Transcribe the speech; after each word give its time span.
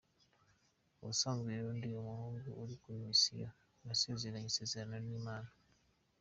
Ubusanzwe 1.01 1.47
rero 1.57 1.69
ndi 1.77 1.87
umuhungu 2.01 2.47
uri 2.61 2.75
kuri 2.81 2.97
mission, 3.09 3.51
nasezeranye 3.85 4.47
isezerano 4.51 4.97
n’Imana. 5.05 5.49